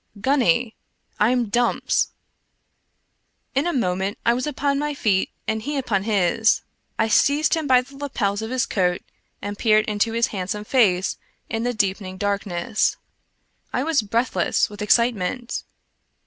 [0.19, 0.75] Gunny,
[1.19, 2.09] I'm Dumps!"
[3.53, 6.63] In a moment I was upon my feet and he upon his.
[6.97, 9.03] I seized him by the lapels of his coat
[9.43, 11.17] and peered into his handsome face
[11.51, 12.97] in the deepening darkness.
[13.71, 15.61] I was breathless with excitement.